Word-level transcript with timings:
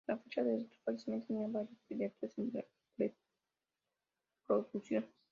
A 0.07 0.13
la 0.13 0.17
fecha 0.17 0.43
de 0.43 0.59
su 0.65 0.79
fallecimiento 0.83 1.27
tenía 1.27 1.47
varios 1.47 1.77
proyectos 1.87 2.31
en 2.39 2.65
preproducción. 4.49 5.05